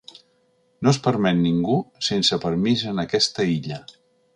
[0.87, 1.77] No es permet ningú
[2.09, 3.85] sense permís en aquesta illa.